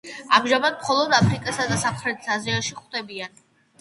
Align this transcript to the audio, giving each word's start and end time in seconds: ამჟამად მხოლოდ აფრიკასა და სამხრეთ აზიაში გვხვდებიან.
ამჟამად 0.37 0.77
მხოლოდ 0.77 1.13
აფრიკასა 1.17 1.67
და 1.73 1.77
სამხრეთ 1.85 2.33
აზიაში 2.37 2.77
გვხვდებიან. 2.81 3.43